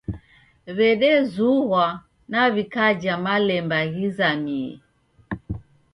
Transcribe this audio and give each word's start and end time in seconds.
W'edezughwa 0.75 1.85
na 2.31 2.43
w'ikaja 2.53 3.13
malemba 3.25 3.79
ghizamie. 3.93 4.69